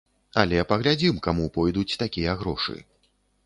Але 0.43 0.63
паглядзім, 0.71 1.21
каму 1.29 1.45
пойдуць 1.59 1.99
такія 2.03 2.37
грошы. 2.43 2.77